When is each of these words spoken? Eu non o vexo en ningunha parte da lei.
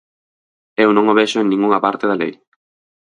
Eu 0.83 0.89
non 0.93 1.05
o 1.11 1.17
vexo 1.19 1.37
en 1.39 1.47
ningunha 1.49 1.83
parte 1.85 2.05
da 2.07 2.19
lei. 2.21 2.33